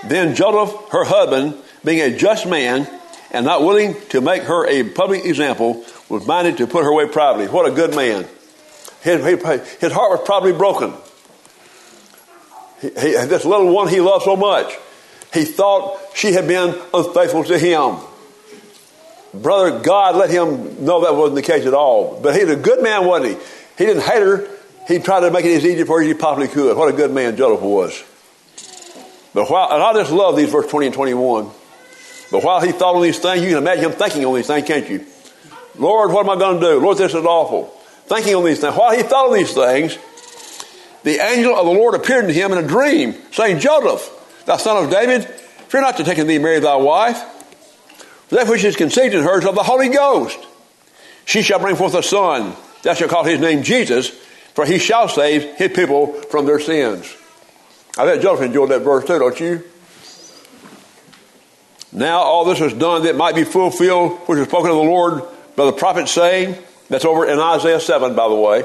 [0.09, 2.89] Then Joseph, her husband, being a just man
[3.31, 7.09] and not willing to make her a public example, was minded to put her away
[7.09, 7.49] privately.
[7.49, 8.27] What a good man.
[9.03, 9.25] His,
[9.81, 10.95] his heart was probably broken.
[12.81, 14.73] He, he, this little one he loved so much,
[15.33, 17.97] he thought she had been unfaithful to him.
[19.35, 22.21] Brother, God let him know that wasn't the case at all.
[22.21, 23.47] But he's a good man, wasn't he?
[23.79, 24.49] He didn't hate her.
[24.89, 26.77] He tried to make it as easy for her as he possibly could.
[26.77, 28.03] What a good man Joseph was.
[29.35, 31.51] But while, and I just love these verse 20 and 21.
[32.31, 34.67] But while he thought on these things, you can imagine him thinking on these things,
[34.67, 35.05] can't you?
[35.77, 36.81] Lord, what am I going to do?
[36.81, 37.67] Lord, this is awful.
[38.07, 38.75] Thinking on these things.
[38.75, 39.99] While he thought on these things,
[41.03, 44.11] the angel of the Lord appeared to him in a dream, saying, Joseph,
[44.47, 47.19] thou son of David, fear not to take in thee Mary thy wife.
[48.29, 50.39] For that which is conceived in her is of the Holy Ghost.
[51.25, 52.57] She shall bring forth a son
[52.87, 54.11] Thou shalt call his name Jesus,
[54.55, 57.13] for he shall save his people from their sins.
[57.99, 59.65] I bet Joseph enjoyed that verse too, don't you?
[61.91, 65.25] Now all this was done that might be fulfilled, which was spoken of the Lord
[65.57, 66.57] by the prophet saying,
[66.89, 68.63] that's over in Isaiah 7, by the way.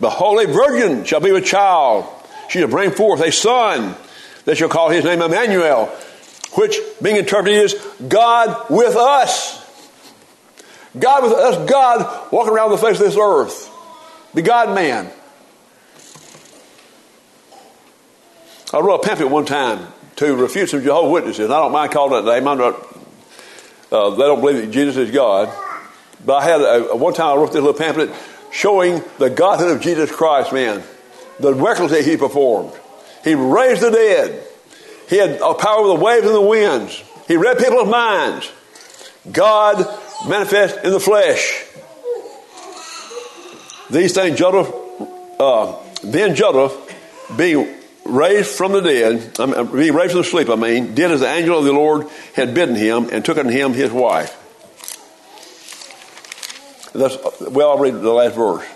[0.00, 2.04] The holy virgin shall be with child.
[2.50, 3.96] She shall bring forth a son.
[4.48, 5.88] They shall call his name Emmanuel,
[6.54, 7.74] which being interpreted is
[8.08, 9.62] God with us.
[10.98, 13.70] God with us, God walking around the face of this earth.
[14.32, 15.12] The God man.
[18.72, 21.50] I wrote a pamphlet one time to refute some Jehovah's Witnesses.
[21.50, 22.48] I don't mind calling that name.
[22.48, 22.74] I'm not,
[23.92, 25.52] uh, they don't believe that Jesus is God.
[26.24, 28.14] But I had a, one time I wrote this little pamphlet
[28.50, 30.82] showing the Godhood of Jesus Christ, man.
[31.38, 32.72] The miracles that he performed.
[33.24, 34.44] He raised the dead.
[35.08, 37.02] He had a power over the waves and the winds.
[37.26, 38.50] He read people's minds.
[39.30, 39.78] God
[40.28, 41.64] manifest in the flesh.
[43.90, 44.74] These things Joseph,
[45.38, 50.48] uh, then Joseph, being raised from the dead, I mean, being raised from the sleep,
[50.50, 53.50] I mean, did as the angel of the Lord had bidden him, and took unto
[53.50, 54.34] him his wife.
[56.94, 58.66] That's, well, I'll read the last verse.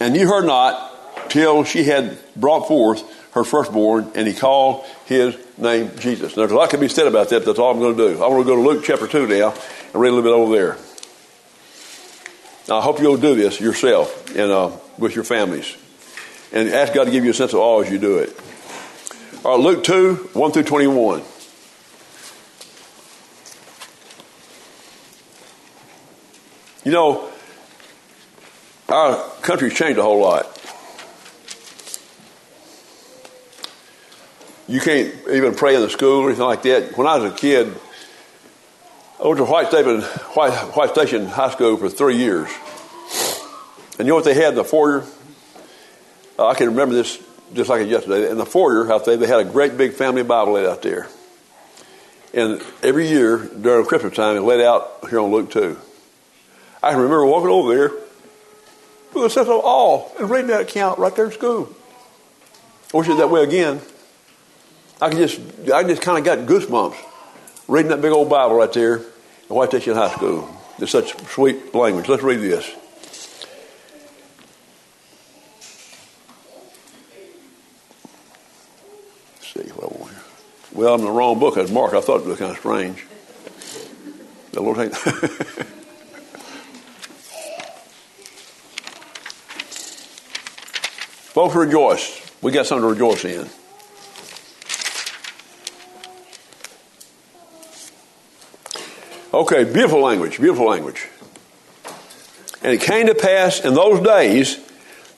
[0.00, 0.93] And you heard not
[1.30, 3.02] till she had brought forth
[3.34, 6.36] her firstborn, and he called his name Jesus.
[6.36, 7.44] Now, there's a lot can be said about that.
[7.44, 8.22] That's all I'm going to do.
[8.22, 10.54] I want to go to Luke chapter 2 now and read a little bit over
[10.54, 10.76] there.
[12.68, 15.76] Now, I hope you'll do this yourself and uh, with your families.
[16.52, 18.38] And ask God to give you a sense of awe as you do it.
[19.44, 21.22] All right, Luke 2, 1 through 21.
[26.84, 27.30] You know,
[28.88, 30.63] our country's changed a whole lot.
[34.66, 36.96] You can't even pray in the school or anything like that.
[36.96, 37.74] When I was a kid,
[39.22, 42.48] I went to White Station, White, White Station High School for three years.
[43.98, 45.04] And you know what they had in the foyer?
[46.38, 47.22] Uh, I can remember this
[47.52, 48.30] just like it yesterday.
[48.30, 51.08] In the foyer out there, they had a great big family Bible laid out there.
[52.32, 55.76] And every year during Christmas time, it laid out here on Luke 2.
[56.82, 57.90] I can remember walking over there
[59.12, 61.68] with a sense of awe and reading that account right there in school.
[62.92, 63.80] I wish it that way again.
[65.04, 65.38] I could just,
[65.70, 66.96] I just kind of got goosebumps
[67.68, 69.04] reading that big old Bible right there in
[69.48, 70.48] White Station High School.
[70.78, 72.08] It's such sweet language.
[72.08, 72.64] Let's read this.
[79.42, 80.22] See what I want here.
[80.72, 81.56] Well, I'm in the wrong book.
[81.56, 81.92] That's Mark.
[81.92, 83.04] I thought it was kind of strange.
[84.52, 84.96] The Lord ain't.
[91.34, 92.22] Folks, rejoice.
[92.40, 93.50] We got something to rejoice in.
[99.34, 101.08] Okay, beautiful language, beautiful language.
[102.62, 104.60] And it came to pass in those days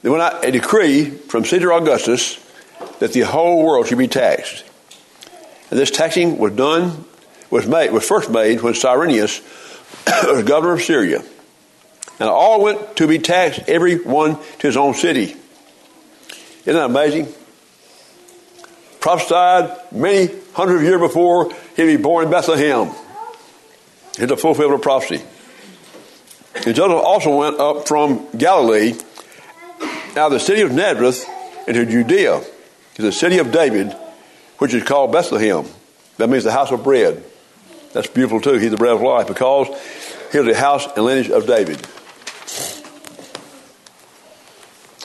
[0.00, 2.42] that when a decree from Caesar Augustus
[2.98, 4.64] that the whole world should be taxed.
[5.70, 7.04] And this taxing was done,
[7.50, 9.42] was made, was first made when Cyrenius
[10.24, 11.22] was governor of Syria.
[12.18, 15.36] And all went to be taxed, every one to his own city.
[16.64, 17.28] Isn't that amazing?
[18.98, 22.94] Prophesied many hundred years before he'd be born in Bethlehem.
[24.18, 25.22] It's a fulfillment of prophecy.
[26.54, 28.94] And Joseph also went up from Galilee,
[30.10, 31.24] out of the city of Nazareth,
[31.68, 32.42] into Judea,
[32.94, 33.94] to the city of David,
[34.58, 35.66] which is called Bethlehem.
[36.16, 37.22] That means the house of bread.
[37.92, 38.54] That's beautiful too.
[38.54, 39.68] He's the bread of life because
[40.32, 41.86] he was the house and lineage of David.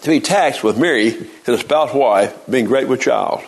[0.04, 1.12] To be taxed with Mary,
[1.45, 3.41] his spouse wife, being great with child.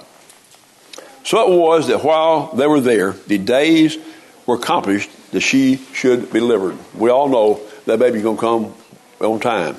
[1.23, 3.97] So it was that while they were there, the days
[4.45, 6.77] were accomplished that she should be delivered.
[6.93, 8.73] We all know that baby's going to come
[9.19, 9.77] on time.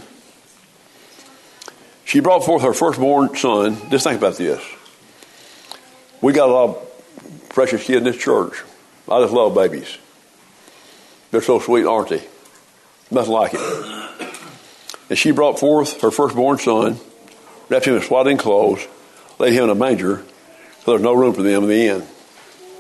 [2.04, 3.76] She brought forth her firstborn son.
[3.90, 4.62] Just think about this.
[6.20, 8.62] We got a lot of precious kids in this church.
[9.10, 9.98] I just love babies.
[11.30, 12.26] They're so sweet, aren't they?
[13.10, 14.30] Nothing like it.
[15.10, 16.98] And she brought forth her firstborn son,
[17.68, 18.86] wrapped him in swaddling clothes,
[19.38, 20.24] laid him in a manger,
[20.80, 22.06] so there's no room for them in the inn.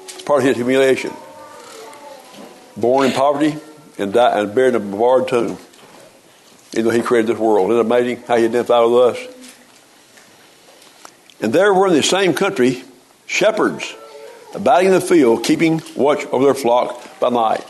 [0.04, 1.12] It's part of his humiliation
[2.76, 3.56] born in poverty
[3.98, 5.58] and, died, and buried in a barred tomb.
[6.72, 7.70] Even though he created this world.
[7.70, 9.34] Isn't it amazing how he identified with us?
[11.40, 12.82] And there were in the same country
[13.26, 13.94] shepherds
[14.54, 17.64] abiding in the field, keeping watch over their flock by night.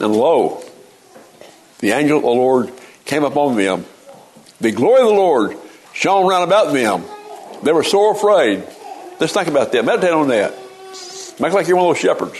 [0.00, 0.62] And lo,
[1.78, 2.72] the angel of the Lord
[3.04, 3.84] came upon them.
[4.60, 5.56] The glory of the Lord
[5.92, 7.04] shone round about them.
[7.62, 8.64] They were so afraid.
[9.20, 9.84] Let's think about that.
[9.84, 10.54] Meditate on that.
[11.42, 12.38] Make like you're one of those shepherds.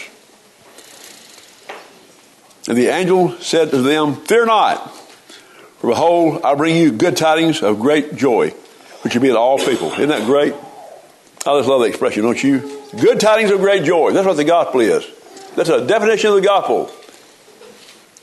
[2.69, 4.95] And the angel said to them, Fear not,
[5.79, 8.51] for behold, I bring you good tidings of great joy,
[9.01, 9.91] which will be to all people.
[9.91, 10.53] Isn't that great?
[10.53, 12.81] I just love that expression, don't you?
[12.97, 14.13] Good tidings of great joy.
[14.13, 15.05] That's what the gospel is.
[15.57, 16.89] That's a definition of the gospel.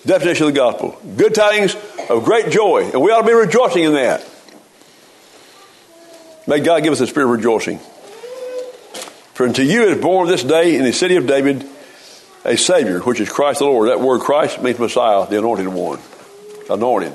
[0.07, 0.99] Definition of the gospel.
[1.15, 1.77] Good tidings
[2.09, 2.89] of great joy.
[2.91, 4.27] And we ought to be rejoicing in that.
[6.47, 7.81] May God give us a spirit of rejoicing.
[9.41, 11.67] For unto you is born this day in the city of David
[12.45, 13.89] a Savior, which is Christ the Lord.
[13.89, 15.99] That word Christ means Messiah, the anointed one.
[16.69, 17.15] Anointed.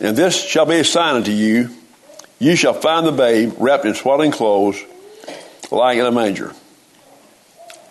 [0.00, 1.68] And this shall be a sign unto you.
[2.38, 4.80] You shall find the babe wrapped in swaddling clothes,
[5.72, 6.54] lying in a manger.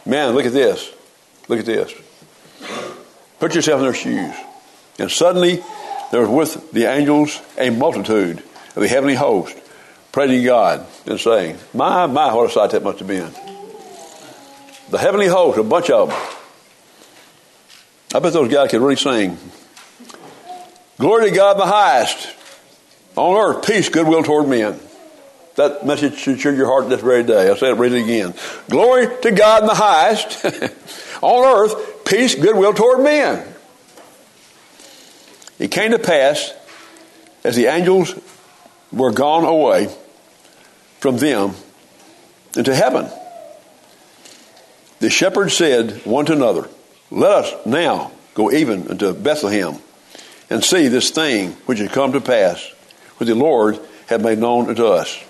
[0.06, 0.90] Man, look at this.
[1.50, 1.94] Look at this.
[3.42, 4.34] Put yourself in their shoes.
[4.98, 5.62] And suddenly
[6.14, 9.58] there was with the angels a multitude of the heavenly host
[10.12, 13.32] praising God and saying, My, my, what a sight that must have been.
[14.90, 16.18] The heavenly host, a bunch of them.
[18.14, 19.38] I bet those guys could really sing.
[20.98, 22.36] Glory to God in the highest.
[23.16, 24.80] On earth, peace, goodwill toward men.
[25.56, 27.50] That message should cheer your heart this very day.
[27.50, 28.34] I'll say it, read it again.
[28.70, 30.46] Glory to God in the highest.
[31.22, 33.46] On earth, peace, goodwill toward men.
[35.60, 36.54] It came to pass
[37.44, 38.16] as the angels
[38.92, 39.94] were gone away
[41.00, 41.54] from them
[42.56, 43.10] into heaven.
[45.00, 46.68] The shepherds said one to another,
[47.12, 49.78] Let us now go even unto Bethlehem
[50.50, 52.74] and see this thing which has come to pass,
[53.18, 55.24] which the Lord had made known unto us.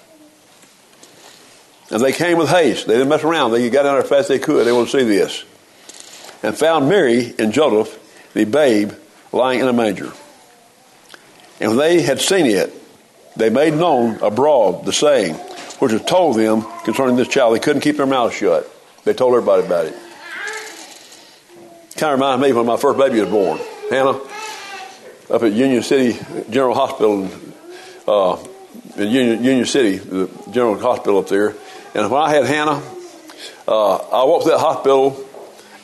[1.92, 2.88] And they came with haste.
[2.88, 3.52] They didn't mess around.
[3.52, 4.66] They got down there as fast as they could.
[4.66, 5.44] They wanted to see this.
[6.44, 7.98] And found Mary and Joseph,
[8.34, 8.94] the babe,
[9.32, 10.12] lying in a manger.
[11.60, 12.74] And when they had seen it,
[13.40, 15.40] they made known abroad the saying
[15.80, 17.56] which was told them concerning this child.
[17.56, 18.70] They couldn't keep their mouths shut.
[19.06, 19.96] They told everybody about it.
[21.96, 23.60] Kind of reminds me when my first baby was born.
[23.90, 24.20] Hannah,
[25.30, 26.20] up at Union City
[26.50, 27.30] General Hospital,
[28.08, 28.38] uh,
[28.98, 31.56] in Union, Union City, the General Hospital up there.
[31.96, 32.82] And when I had Hannah,
[33.68, 35.26] uh, I walked to that hospital,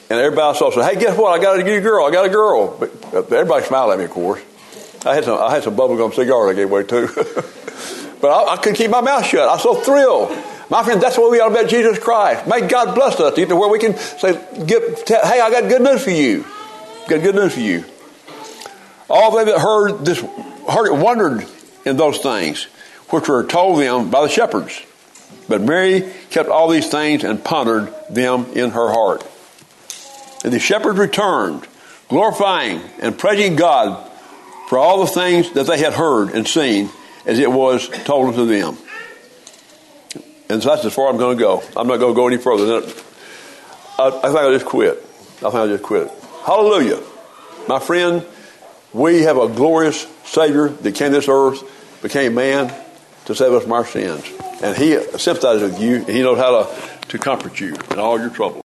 [0.10, 1.40] and everybody saw said, "Hey, guess what?
[1.40, 2.06] I got a new girl.
[2.06, 4.42] I got a girl." But everybody smiled at me, of course.
[5.06, 7.08] I had some, I had some bubblegum cigars I gave away too.
[8.22, 9.48] but I, I couldn't keep my mouth shut.
[9.48, 10.36] I was so thrilled.
[10.70, 12.48] My friend, that's what we ought to bet Jesus Christ.
[12.48, 14.34] May God bless us to where we can say,
[14.66, 16.44] get, tell, hey, I got good news for you.
[17.08, 17.86] Got good news for you.
[19.08, 20.20] All they that heard this,
[20.68, 21.46] heard it wondered
[21.86, 22.64] in those things,
[23.10, 24.82] which were told them by the shepherds.
[25.48, 29.24] But Mary kept all these things and pondered them in her heart.
[30.44, 31.68] And the shepherds returned,
[32.10, 34.12] glorifying and praising God
[34.68, 36.90] for all the things that they had heard and seen
[37.26, 38.78] as it was told unto them.
[40.50, 41.64] And so that's as far I'm going to go.
[41.76, 42.86] I'm not going to go any further.
[43.98, 44.98] I, I think I'll just quit.
[44.98, 46.12] I think I'll just quit.
[46.46, 47.02] Hallelujah.
[47.68, 48.26] My friend,
[48.94, 51.64] we have a glorious Savior that came to this earth,
[52.02, 52.74] became man
[53.26, 54.24] to save us from our sins.
[54.62, 58.20] And He sympathizes with you, and He knows how to, to comfort you in all
[58.20, 58.65] your troubles.